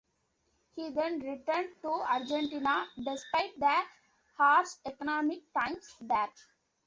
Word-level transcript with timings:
He 0.75 0.89
then 0.89 1.19
returned 1.19 1.75
to 1.83 1.89
Argentina, 1.89 2.87
despite 3.03 3.59
the 3.59 3.81
harsh 4.35 4.71
economic 4.83 5.43
times 5.53 5.93
there. 6.01 6.31